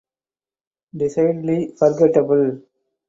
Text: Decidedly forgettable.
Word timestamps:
Decidedly 0.97 1.75
forgettable. 1.77 2.63